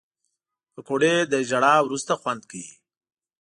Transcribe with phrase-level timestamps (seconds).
[0.73, 2.69] پکورې له ژړا وروسته خوند کوي